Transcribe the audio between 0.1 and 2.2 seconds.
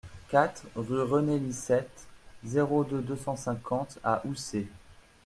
quatre rue René Licette,